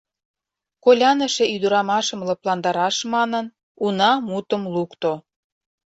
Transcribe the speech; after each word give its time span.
—Коляныше 0.83 1.45
ӱдырамашым 1.55 2.19
лыпландараш 2.27 2.97
манын, 3.13 3.45
уна 3.85 4.11
мутым 4.27 4.63
лукто. 4.73 5.11